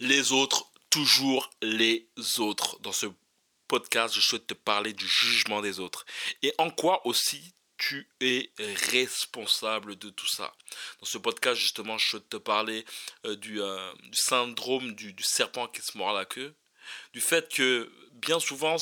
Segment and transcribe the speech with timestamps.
[0.00, 2.06] les autres, toujours les
[2.38, 2.78] autres.
[2.80, 3.06] Dans ce
[3.68, 6.04] podcast, je souhaite te parler du jugement des autres.
[6.42, 10.54] Et en quoi aussi tu es responsable de tout ça?
[11.00, 12.84] Dans ce podcast, justement, je souhaite te parler
[13.26, 16.54] euh, du, euh, du, syndrome du, du, serpent qui se mord la queue,
[17.12, 18.76] du fait que bien souvent,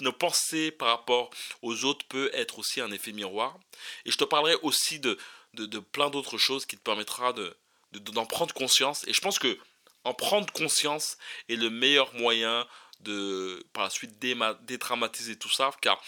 [0.00, 1.30] nos pensées par rapport
[1.62, 3.58] aux autres peut être aussi un effet miroir.
[4.04, 5.18] Et je te parlerai aussi de,
[5.54, 7.56] de, de plein d'autres choses qui te permettra de,
[7.92, 9.06] d'en prendre conscience.
[9.06, 9.58] Et je pense que
[10.04, 11.18] en prendre conscience
[11.48, 12.66] est le meilleur moyen
[13.00, 15.70] de par la suite dédramatiser tout ça.
[15.80, 16.02] Car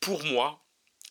[0.00, 0.62] pour moi,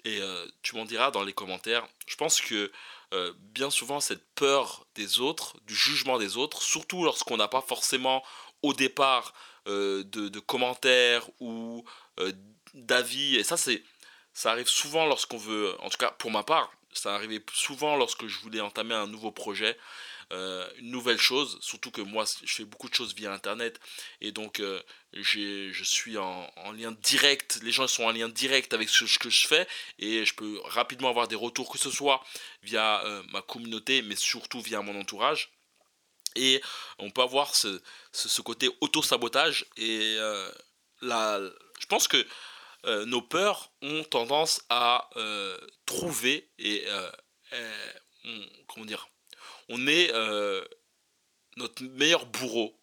[0.05, 2.71] et euh, tu m'en diras dans les commentaires, je pense que
[3.13, 7.61] euh, bien souvent cette peur des autres, du jugement des autres, surtout lorsqu'on n'a pas
[7.61, 8.23] forcément
[8.61, 9.33] au départ
[9.67, 11.83] euh, de, de, commentaires ou
[12.73, 13.83] d'avis, et ça c'est
[14.33, 18.27] ça arrive souvent lorsqu'on veut, en tout cas pour ma part, ça arrivait souvent lorsque
[18.27, 19.77] je voulais entamer un nouveau projet,
[20.33, 23.79] euh, une nouvelle chose, surtout que moi je fais beaucoup de choses via internet
[24.19, 24.81] et donc euh,
[25.13, 29.47] je suis en, lien direct, les gens sont en lien direct avec ce que je
[29.47, 29.65] fais
[29.99, 32.21] et je peux rapidement avoir des retours que ce soit
[32.61, 35.53] via euh, ma communauté mais surtout via mon entourage.
[36.35, 36.61] Et
[36.99, 40.17] on peut avoir ce, ce, côté auto-sabotage et
[41.01, 41.39] là,
[41.79, 42.23] je pense que
[42.85, 47.11] euh, nos peurs ont tendance à euh, trouver et euh,
[48.23, 49.09] on, comment dire,
[49.69, 50.11] on est
[51.57, 52.79] notre meilleur bourreau.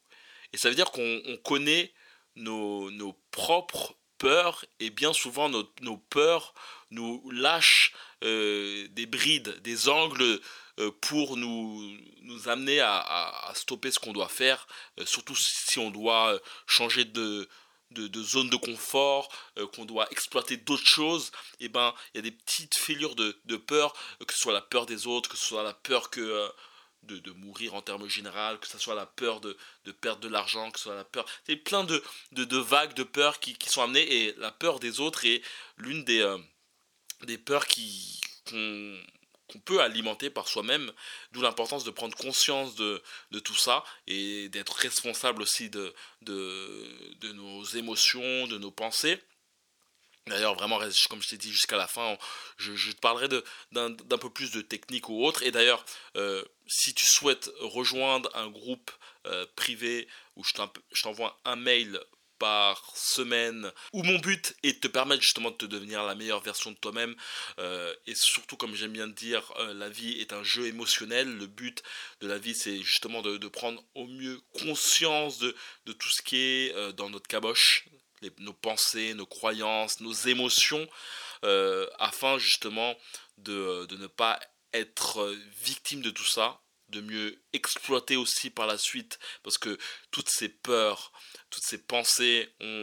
[0.53, 1.93] Et ça veut dire qu'on connaît
[2.37, 6.55] nos, nos, propres peurs et bien souvent nos, nos peurs
[6.91, 10.41] nous lâchent des brides, des angles
[11.03, 14.67] pour nous, nous amener à stopper ce qu'on doit faire,
[15.05, 17.49] surtout si on doit changer de,
[17.95, 19.29] de, zone de confort,
[19.59, 23.15] euh, qu'on doit exploiter d'autres choses, et eh ben il y a des petites fêlures
[23.15, 26.11] de, peur, euh, que ce soit la peur des autres, que ce soit la peur
[26.11, 26.49] que euh,
[27.03, 29.57] de, mourir en termes généraux, que ce soit la peur de,
[30.01, 31.27] perdre de l'argent, que ce soit la peur.
[31.47, 35.27] C'est plein de, de, vagues de peurs qui, sont amenées, et la peur des autres
[35.27, 35.43] est
[35.77, 36.37] l'une des,
[37.25, 38.99] des peurs qui qu'on
[39.59, 40.93] peut alimenter par soi-même,
[41.33, 43.03] d'où l'importance de prendre conscience de,
[43.45, 45.95] tout ça et d'être responsable aussi de,
[47.33, 49.21] nos émotions, de nos pensées.
[50.27, 50.79] D'ailleurs, vraiment,
[51.11, 52.17] comme je t'ai dit jusqu'à la fin,
[52.57, 53.29] je, je te parlerai
[53.73, 55.43] d'un peu plus de technique ou autre.
[55.43, 55.85] Et d'ailleurs,
[56.17, 58.91] euh, si tu souhaites rejoindre un groupe
[59.27, 60.53] euh, privé où je
[61.03, 62.01] t'envoie un mail
[62.39, 66.41] par semaine, où mon but est de te permettre justement de te devenir la meilleure
[66.41, 67.15] version de toi-même.
[67.59, 71.37] Euh, et surtout, comme j'aime bien dire, euh, la vie est un jeu émotionnel.
[71.37, 71.83] Le but
[72.21, 75.55] de la vie, c'est justement de, prendre au mieux conscience de,
[75.93, 77.89] tout ce qui est euh, dans notre caboche,
[78.39, 80.89] nos pensées, nos croyances, nos émotions,
[81.99, 82.97] afin justement
[83.37, 84.41] de, de ne pas
[84.73, 89.79] être victime de tout ça de mieux exploiter aussi par la suite, parce que
[90.11, 91.13] toutes ces peurs,
[91.51, 92.83] toutes ces pensées ont,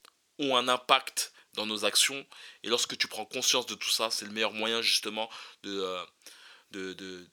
[0.55, 2.25] un impact dans nos actions,
[2.63, 5.29] et lorsque tu prends conscience de tout ça, c'est le meilleur moyen justement
[5.61, 6.03] de,
[6.75, 7.25] euh,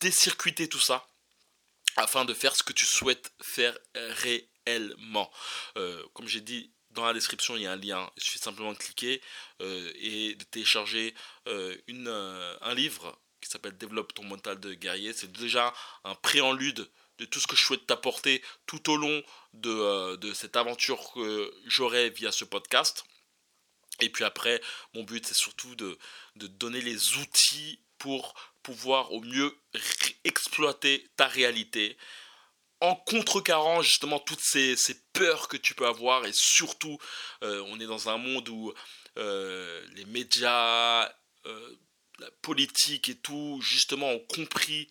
[0.00, 1.06] décircuiter tout ça,
[1.96, 5.30] afin de faire ce que tu souhaites faire réellement.
[5.76, 8.10] Euh, comme j'ai dit, dans la description, il y a un lien.
[8.16, 9.22] Il suffit simplement de cliquer
[9.60, 11.14] euh, et de télécharger
[11.46, 15.12] un livre qui s'appelle Développe ton mental de guerrier.
[15.12, 15.72] C'est déjà
[16.04, 20.32] un prélude de tout ce que je souhaite t'apporter tout au long de, euh, de
[20.32, 23.04] cette aventure que j'aurai via ce podcast.
[24.00, 24.60] Et puis après,
[24.94, 25.98] mon but, c'est surtout de,
[26.36, 29.54] de, donner les outils pour pouvoir au mieux
[30.24, 31.98] exploiter ta réalité
[32.80, 36.24] en contrecarrant justement toutes ces, ces, peurs que tu peux avoir.
[36.24, 36.98] Et surtout,
[37.42, 38.72] euh, on est dans un monde où
[39.18, 41.12] euh, les médias
[42.42, 44.88] politique et tout, justement, ont compris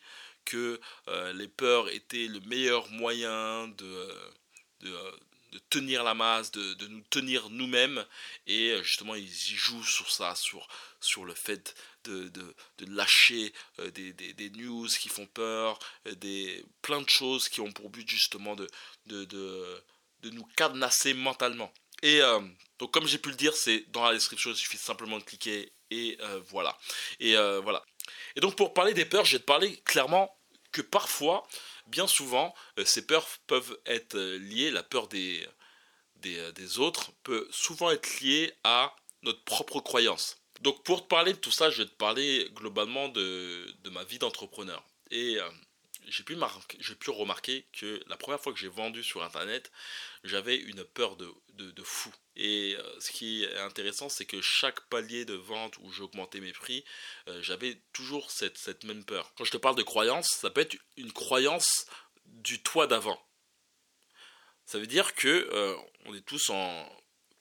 [0.50, 4.32] que euh, les peurs étaient le meilleur moyen de, euh,
[4.86, 5.12] euh,
[5.52, 8.04] de, tenir la masse, de, de nous tenir nous-mêmes.
[8.48, 10.68] Et justement, ils y jouent sur ça, sur,
[11.00, 11.76] sur le fait
[12.06, 13.54] de, de lâcher
[13.94, 18.10] des, des, des, news qui font peur, des, plein de choses qui ont pour but
[18.10, 18.68] justement de,
[19.06, 21.72] de, de nous cadenasser mentalement.
[22.02, 22.22] Et
[22.80, 25.72] donc comme j'ai pu le dire, c'est dans la description, il suffit simplement de cliquer
[25.92, 26.78] et euh, voilà.
[27.20, 27.84] Et euh, voilà.
[28.36, 30.36] Et donc pour parler des peurs, te parler clairement
[30.72, 31.48] que parfois,
[31.88, 35.46] bien souvent, euh, ces peurs peuvent être liées, la peur des,
[36.18, 40.38] des, des, autres peut souvent être liée à notre propre croyance.
[40.62, 44.04] Donc pour te parler de tout ça, je vais te parler globalement de, de ma
[44.04, 44.84] vie d'entrepreneur.
[45.12, 45.38] Et
[46.10, 49.72] j'ai pu, remarquer que la première fois que j'ai vendu sur Internet,
[50.24, 51.34] j'avais une peur de,
[51.84, 52.12] fou.
[52.36, 56.54] Et euh, ce qui est intéressant, c'est que chaque palier de vente où j'augmentais mes
[56.54, 56.84] prix,
[57.28, 59.34] euh, j'avais toujours cette, même peur.
[59.38, 61.86] Quand je te parle de croyance, ça peut être une croyance
[62.26, 63.22] du toit d'avant.
[64.66, 66.90] Ça veut dire que on est tous en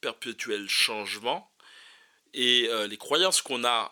[0.00, 1.52] perpétuel changement
[2.32, 3.90] et les croyances qu'on a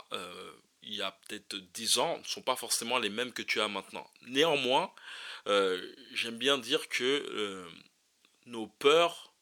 [0.87, 3.69] il y a peut-être 10 ans ne sont pas forcément les mêmes que tu as
[3.69, 4.09] maintenant.
[4.23, 4.91] Néanmoins,
[6.13, 7.69] j'aime bien dire que
[8.47, 9.35] nos peurs,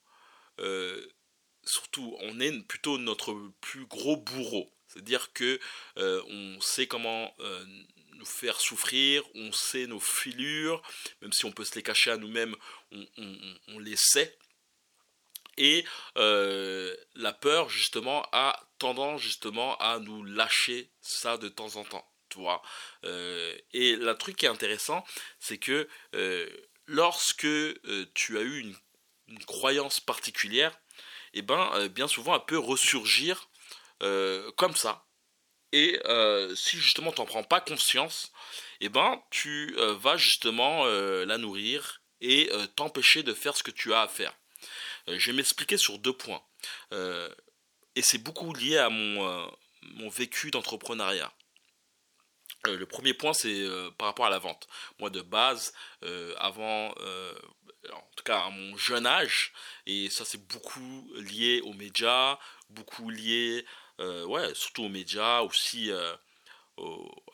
[1.64, 4.70] surtout, on est plutôt notre plus gros bourreau.
[4.94, 5.58] C'est-à-dire que
[5.99, 7.64] euh, on sait comment euh,
[8.12, 10.81] nous faire souffrir, on sait nos filures,
[11.20, 12.55] même si on peut se les cacher à nous-mêmes,
[12.93, 14.38] on, les sait.
[15.56, 15.84] Et
[16.16, 22.06] euh, la peur, justement, a tendance justement à nous lâcher ça de temps en temps.
[22.28, 22.62] Tu vois
[23.72, 25.04] et le truc qui est intéressant,
[25.38, 25.88] c'est que
[26.86, 27.46] lorsque
[28.14, 28.60] tu as eu
[29.28, 30.76] une, croyance particulière,
[31.32, 33.48] eh ben, bien souvent, elle peut ressurgir
[34.02, 35.06] euh, comme ça.
[35.72, 38.32] Et euh, si justement tu n'en prends pas conscience,
[38.80, 43.92] eh ben, tu euh, vas justement la nourrir et t'empêcher de faire ce que tu
[43.92, 44.32] as à faire.
[45.06, 46.42] Je vais m'expliquer sur deux points.
[46.92, 49.50] et c'est beaucoup lié à mon,
[49.82, 51.32] mon vécu d'entrepreneuriat.
[52.66, 53.66] le premier point, c'est
[53.98, 54.66] par rapport à la vente.
[54.98, 55.72] Moi, de base,
[56.38, 59.52] avant, en tout cas à mon jeune âge,
[59.86, 62.38] et ça c'est beaucoup lié aux médias,
[62.70, 63.66] beaucoup lié
[64.00, 66.14] euh, ouais, surtout aux médias, aussi euh,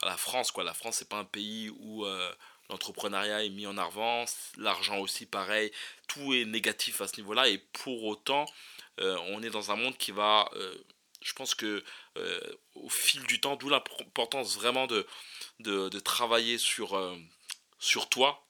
[0.03, 0.51] à la France.
[0.51, 0.65] Quoi.
[0.65, 2.33] La France, c'est pas un pays où euh,
[2.71, 4.25] l'entrepreneuriat est mis en avant,
[4.57, 5.71] l'argent aussi pareil,
[6.09, 8.47] tout est négatif à ce niveau-là, et pour autant,
[8.99, 10.51] on est dans un monde qui va,
[11.23, 11.83] je pense que
[12.75, 15.07] au fil du temps, d'où l'importance vraiment de,
[15.61, 16.99] de, travailler sur,
[17.79, 18.47] sur toi,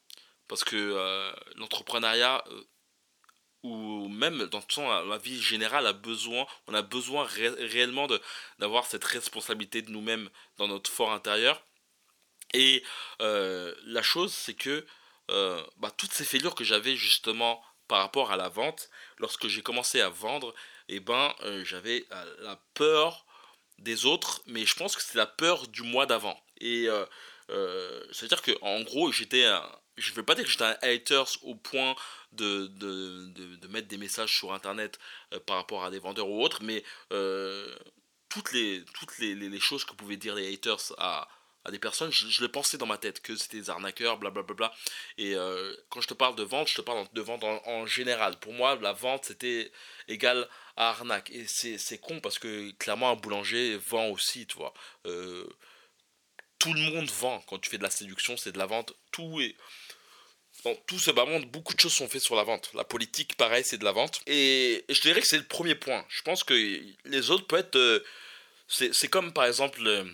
[0.48, 2.44] parce que l'entrepreneuriat
[3.62, 4.62] ou même dans
[5.04, 8.06] la vie générale a besoin, on a besoin réellement
[8.58, 11.62] d'avoir cette responsabilité de nous-mêmes dans notre fort intérieur.
[12.54, 12.82] Et
[13.18, 14.86] la chose, c'est que
[15.28, 18.88] bah, toutes ces fêlures que j'avais justement par rapport à la vente,
[19.18, 20.54] lorsque j'ai commencé à vendre,
[20.88, 22.06] eh ben, j'avais
[22.40, 23.26] la peur
[23.78, 26.40] des autres, mais je pense que c'est la peur du mois d'avant.
[26.60, 26.88] Et
[28.12, 29.46] c'est-à-dire que en gros, j'étais
[29.96, 31.94] je ne veux pas dire que j'étais un haters au point
[32.32, 33.26] de, de,
[33.56, 34.98] de, mettre des messages sur internet
[35.46, 36.82] par rapport à des vendeurs ou autres, mais
[38.28, 41.28] toutes, les, toutes les, choses que pouvaient dire les haters à,
[41.64, 44.54] à des personnes, je, je, le pensais dans ma tête, que c'était des arnaqueurs, blablabla.
[44.54, 45.24] Bla, bla, bla.
[45.24, 48.38] Et euh, quand je te parle de vente, je te parle de vente en, général.
[48.38, 49.70] Pour moi, la vente, c'était
[50.08, 51.30] égal à arnaque.
[51.30, 54.72] Et c'est con parce que clairement, un boulanger vend aussi, tu vois.
[56.58, 58.94] tout le monde vend quand tu fais de la séduction, c'est de la vente.
[59.12, 59.56] Tout est
[60.64, 62.70] dans tout ce bas monde, beaucoup de choses sont faites sur la vente.
[62.74, 64.20] La politique, pareil, c'est de la vente.
[64.26, 66.04] Et, je dirais que c'est le premier point.
[66.08, 66.54] Je pense que
[67.04, 67.76] les autres peuvent être...
[67.76, 68.04] Euh,
[68.68, 70.04] c'est comme par exemple, euh,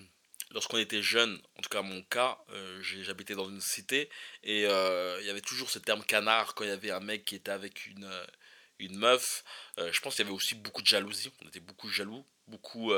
[0.56, 4.08] lorsqu'on était jeune, en tout cas mon cas, euh, j'habitais dans une cité,
[4.42, 7.36] et il y avait toujours ce terme canard quand il y avait un mec qui
[7.36, 8.10] était avec une,
[8.78, 9.44] une meuf.
[9.78, 11.30] je pense qu'il y avait aussi beaucoup de jalousie.
[11.44, 12.24] On était beaucoup jaloux.
[12.48, 12.92] Beaucoup,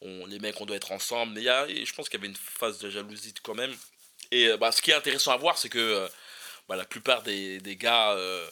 [0.00, 1.34] on, les mecs, on doit être ensemble.
[1.34, 3.74] Mais y a, je pense qu'il y avait une phase de jalousie quand même.
[4.30, 6.08] Et bah, ce qui est intéressant à voir, c'est que
[6.68, 8.48] bah, la plupart des, gars euh,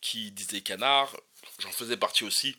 [0.00, 1.14] qui disaient canard,
[1.58, 2.56] j'en faisais partie aussi,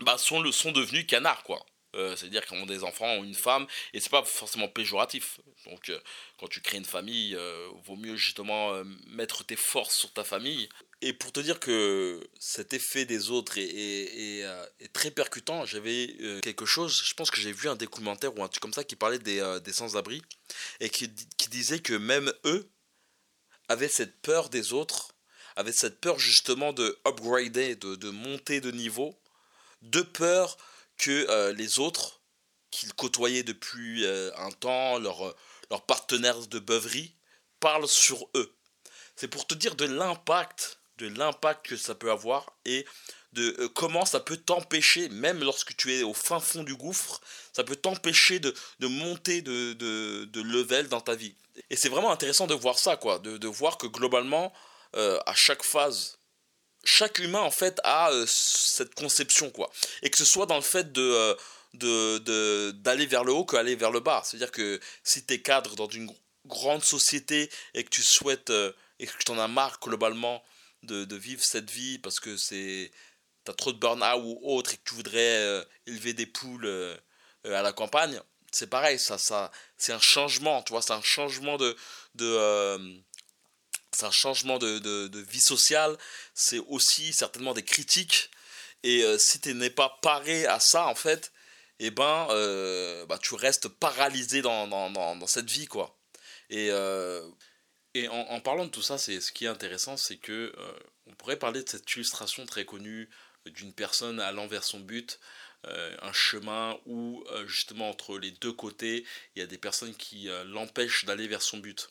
[0.00, 1.64] bah, sont, le, sont devenus canards, quoi.
[1.96, 5.40] Euh, c'est-à-dire qu'ils ont des enfants ou une femme, et c'est pas forcément péjoratif.
[5.66, 5.98] Donc, euh,
[6.38, 7.36] quand tu crées une famille,
[7.84, 8.72] vaut mieux justement
[9.06, 10.68] mettre tes forces sur ta famille.
[11.02, 14.44] Et pour te dire que cet effet des autres est,
[14.92, 18.60] très percutant, j'avais quelque chose, je pense que j'ai vu un documentaire ou un truc
[18.60, 20.22] comme ça qui parlait des, des sans-abri,
[20.80, 22.70] et qui, qui disait que même eux,
[23.68, 25.12] avait cette peur des autres,
[25.56, 29.18] avait cette peur justement de upgrader, de, de monter de niveau,
[29.82, 30.56] de peur
[30.98, 32.20] que euh, les autres
[32.70, 35.34] qu'ils côtoyaient depuis euh, un temps, leurs
[35.70, 37.14] leur partenaires de beuverie,
[37.60, 38.54] parlent sur eux.
[39.16, 42.84] C'est pour te dire de l'impact, de l'impact que ça peut avoir et
[43.32, 47.20] de euh, comment ça peut t'empêcher, même lorsque tu es au fin fond du gouffre,
[47.52, 51.34] ça peut t'empêcher de, de, monter de, de, de level dans ta vie.
[51.70, 54.52] Et c'est vraiment intéressant de voir ça, quoi, de, voir que globalement,
[54.94, 56.18] euh, à chaque phase,
[56.86, 59.70] chaque humain en fait a euh, cette conception, quoi.
[60.02, 61.34] Et que ce soit dans le fait de euh,
[61.74, 64.22] de d'aller vers le haut qu'aller vers le bas.
[64.24, 66.10] C'est-à-dire que si tu es cadre dans une
[66.46, 68.50] grande société et que tu souhaites
[68.98, 70.42] et que tu en as marre globalement
[70.84, 72.90] de, de vivre cette vie parce que c'est
[73.44, 76.66] t'as trop de burn-out ou autre et que tu voudrais élever des poules
[77.44, 78.20] à la campagne,
[78.56, 81.76] c'est pareil, ça, ça, c'est un changement, tu vois, c'est un changement de,
[82.14, 82.78] de euh,
[83.96, 85.96] c'est un changement de, vie sociale,
[86.34, 88.30] c'est aussi certainement des critiques,
[88.82, 91.32] et euh, si tu n'es pas paré à ça, en fait,
[91.78, 95.98] eh ben, euh, bah, tu restes paralysé dans, cette vie, quoi.
[96.50, 96.68] Et,
[97.94, 100.52] Et en, parlant de tout ça, c'est ce qui est intéressant, c'est que
[101.06, 103.08] on pourrait parler de cette illustration très connue
[103.46, 105.18] d'une personne allant vers son but,
[105.64, 111.06] un chemin où justement entre les deux côtés, il y a des personnes qui l'empêchent
[111.06, 111.88] d'aller vers son but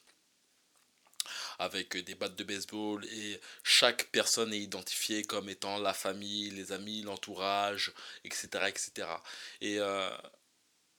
[1.59, 6.71] avec des battes de baseball et chaque personne est identifiée comme étant la famille, les
[6.71, 7.93] amis, l'entourage,
[8.24, 9.07] etc., etc.
[9.62, 10.09] Et euh,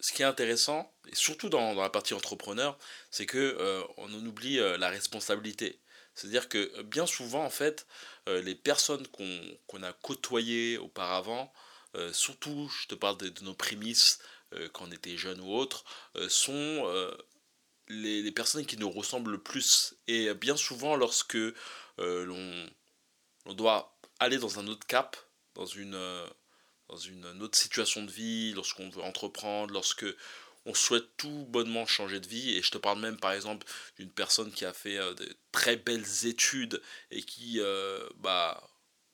[0.01, 2.79] ce qui est intéressant, et surtout dans, la partie entrepreneur,
[3.11, 5.81] c'est que euh, on en oublie euh, la responsabilité.
[6.15, 7.87] C'est-à-dire que bien souvent, en fait,
[8.27, 11.53] les personnes qu'on a côtoyées auparavant,
[12.11, 14.19] surtout, je te parle de, de nos prémices
[14.73, 15.85] quand on était jeune ou autre,
[16.31, 16.91] sont
[17.89, 19.95] les, personnes qui nous ressemblent le plus.
[20.09, 21.55] Et bien souvent, lorsque euh,
[21.99, 22.71] l'on,
[23.47, 25.17] on doit aller dans un autre cap,
[25.55, 26.27] dans une, euh,
[26.89, 30.07] dans une autre situation de vie, lorsqu'on veut entreprendre, lorsque
[30.65, 33.67] on souhaite tout bonnement changer de vie, et je te parle même par exemple
[33.99, 37.61] d'une personne qui a fait euh, de très belles études et qui,
[38.17, 38.69] bah,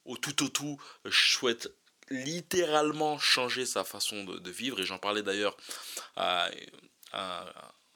[0.04, 1.70] au tout au tout, souhaite
[2.10, 5.56] littéralement changer sa façon de, vivre, et j'en parlais d'ailleurs
[6.16, 6.50] à,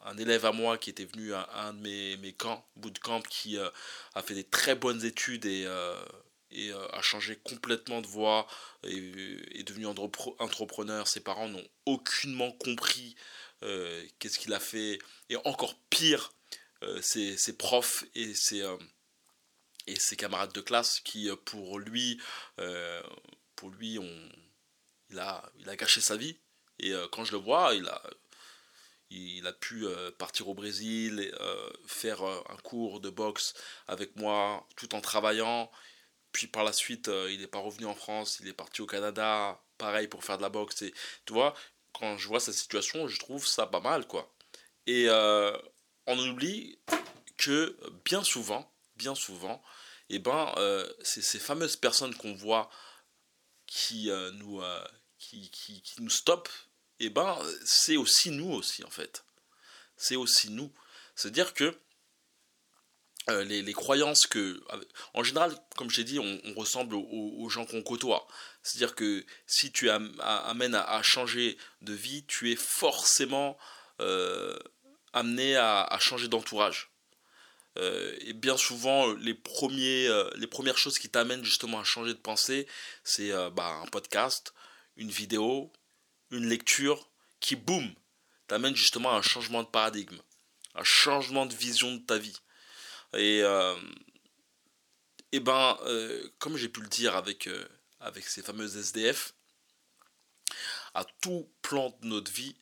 [0.07, 3.59] un élève à moi qui était venu à un de mes, mes camps, bootcamp, qui
[3.59, 3.69] euh,
[4.15, 5.97] a fait des très bonnes études et, euh,
[6.57, 8.47] euh, a changé complètement de voie
[8.85, 8.97] et
[9.59, 11.09] est devenu entrepreneur.
[11.09, 13.17] Ses parents n'ont aucunement compris
[14.19, 15.01] qu'est-ce qu'il a fait.
[15.29, 16.33] Et encore pire,
[17.01, 18.63] ses, profs et ses,
[20.17, 22.21] camarades de classe qui, pour lui,
[23.57, 23.99] pour lui
[25.11, 26.39] il a gâché sa vie.
[26.79, 28.03] Et quand je le vois, il a
[29.11, 33.55] il a pu euh, partir au Brésil, euh, faire euh, un cours de boxe
[33.87, 35.71] avec moi tout en travaillant.
[36.33, 39.59] Puis par la suite, il n'est pas revenu en France, il est parti au Canada,
[39.79, 40.83] pareil pour faire de la boxe.
[40.83, 40.93] Et
[41.25, 41.55] tu vois,
[41.95, 44.35] quand je vois cette situation, je trouve ça pas mal, quoi.
[44.87, 46.79] Et on oublie
[47.39, 49.63] que bien souvent, bien souvent,
[50.11, 50.55] eh ben,
[51.03, 52.69] c'est ces fameuses personnes qu'on voit
[53.67, 54.61] qui, nous,
[55.19, 56.51] qui, qui, qui nous stoppent
[57.01, 59.25] eh ben, c'est aussi nous aussi, en fait.
[59.97, 60.73] C'est aussi nous.
[61.15, 61.77] C'est-à-dire que
[63.29, 64.63] euh, les, croyances que...
[65.13, 68.27] En général, comme j'ai dit, on, ressemble aux, gens qu'on côtoie.
[68.63, 73.59] C'est-à-dire que si tu amènes à, changer de vie, tu es forcément
[74.01, 74.57] euh,
[75.13, 76.91] amené à, changer d'entourage.
[77.79, 82.19] Euh, et bien souvent, les, premiers, les premières choses qui t'amènent justement à changer de
[82.19, 82.69] pensée,
[83.03, 84.55] c'est bah, un podcast,
[84.97, 85.73] une vidéo,
[86.31, 87.09] une lecture
[87.41, 87.95] qui, boum,
[88.47, 90.19] t'amène justement à un changement de paradigme,
[90.75, 92.37] un changement de vision de ta vie.
[93.15, 93.77] Et, euh,
[95.33, 97.67] et ben, euh, comme j'ai pu le dire avec, euh,
[98.01, 99.35] avec ces fameuses SDF,
[100.95, 102.57] à tout plan de notre vie,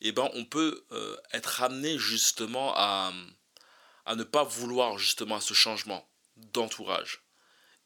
[0.00, 0.86] et ben, on peut
[1.32, 3.12] être amené justement à,
[4.06, 7.22] à ne pas vouloir justement à ce changement d'entourage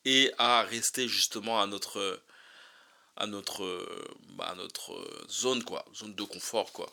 [0.04, 2.22] et à rester justement à notre
[3.16, 3.64] à notre,
[4.30, 6.92] bah, à notre zone, quoi, zone de confort, quoi.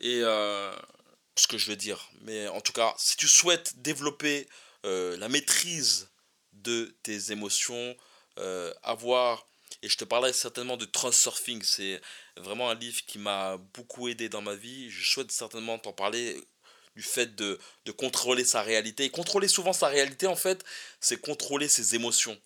[0.00, 0.74] Et euh,
[1.36, 2.10] ce que je veux dire.
[2.22, 4.48] Mais en tout cas, si tu souhaites développer
[4.84, 6.10] euh, la maîtrise
[6.52, 7.96] de tes émotions,
[8.38, 9.46] euh, avoir,
[9.82, 12.00] et je te parlerai certainement de Transurfing, c'est
[12.36, 14.90] vraiment un livre qui m'a beaucoup aidé dans ma vie.
[14.90, 16.40] Je souhaite certainement t'en parler
[16.94, 19.04] du fait de, de contrôler sa réalité.
[19.04, 20.64] Et contrôler souvent sa réalité, en fait,
[21.00, 22.38] c'est contrôler ses émotions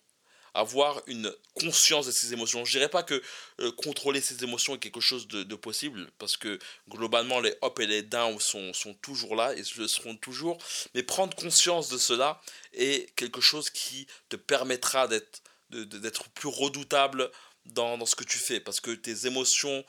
[0.57, 2.65] avoir une conscience de ses émotions.
[2.65, 3.21] Je dirais pas que
[3.59, 6.59] euh, contrôler ses émotions est quelque chose de, possible, parce que
[6.89, 10.57] globalement les up et les down sont, sont toujours là et le seront toujours,
[10.93, 12.41] mais prendre conscience de cela
[12.73, 17.29] est quelque chose qui te permettra d'être d'être plus redoutable
[17.65, 19.83] dans, dans, ce que tu fais, parce que tes émotions,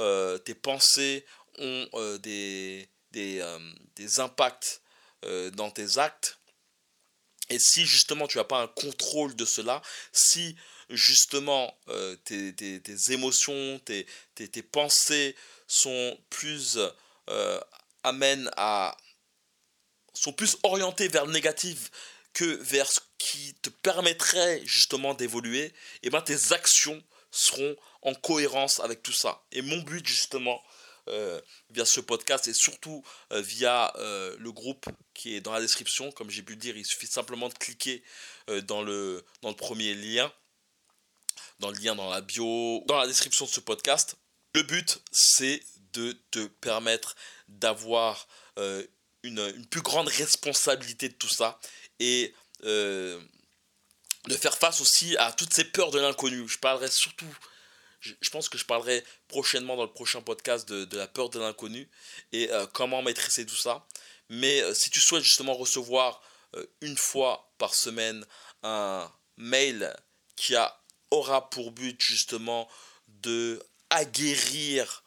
[0.00, 1.24] euh, tes pensées
[1.58, 3.40] ont euh, des, des,
[3.94, 4.82] des impacts
[5.52, 6.39] dans tes actes
[7.50, 10.56] et si justement tu n'as pas un contrôle de cela, si
[10.88, 12.54] justement euh, tes,
[13.10, 14.06] émotions, tes,
[14.62, 16.78] pensées sont plus
[17.28, 17.60] euh,
[18.02, 18.96] amènent à
[20.14, 21.90] sont plus orientées vers le négatif
[22.32, 25.72] que vers ce qui te permettrait justement d'évoluer, et
[26.04, 29.42] eh ben tes actions seront en cohérence avec tout ça.
[29.52, 30.62] Et mon but justement
[31.08, 31.40] euh,
[31.70, 36.12] via ce podcast et surtout euh, via euh, le groupe qui est dans la description.
[36.12, 38.02] Comme j'ai pu le dire, il suffit simplement de cliquer
[38.64, 40.32] dans, le, dans le premier lien,
[41.60, 44.16] dans le lien dans la bio, dans la description de ce podcast.
[44.54, 47.14] Le but, c'est de te permettre
[47.48, 48.26] d'avoir
[48.56, 48.90] une,
[49.22, 51.60] une, plus grande responsabilité de tout ça
[52.00, 56.48] et de faire face aussi à toutes ces peurs de l'inconnu.
[56.48, 57.32] Je parlerai surtout
[58.00, 61.88] je, pense que je parlerai prochainement dans le prochain podcast de, la peur de l'inconnu
[62.32, 63.86] et euh, comment maîtriser tout ça.
[64.28, 66.22] Mais euh, si tu souhaites justement recevoir
[66.56, 68.24] euh, une fois par semaine
[68.62, 69.94] un mail
[70.36, 70.80] qui a,
[71.10, 72.68] aura pour but justement
[73.08, 75.02] de aguerrir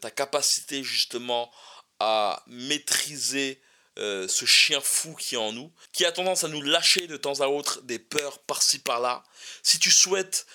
[0.00, 1.50] ta capacité justement
[1.98, 3.60] à maîtriser
[3.96, 7.40] ce chien fou qui est en nous, qui a tendance à nous lâcher de temps
[7.40, 9.24] à autre des peurs par-ci par-là.
[9.64, 10.46] Si tu souhaites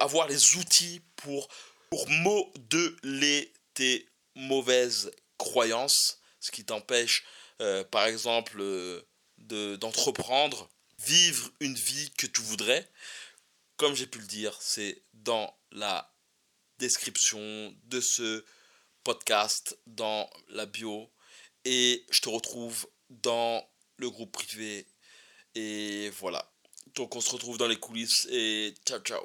[0.00, 1.48] avoir les outils pour,
[1.90, 7.24] pour modeler tes mauvaises croyances, ce qui t'empêche
[7.90, 8.62] par exemple
[9.38, 12.88] d'entreprendre, vivre une vie que tu voudrais,
[13.76, 16.12] comme j'ai pu le dire, c'est dans la
[16.78, 18.44] description de ce
[19.02, 21.10] podcast, dans la bio.
[21.64, 24.86] Et je te retrouve dans le groupe privé.
[25.54, 26.52] Et voilà.
[26.94, 29.24] Donc on se retrouve dans les coulisses et ciao ciao.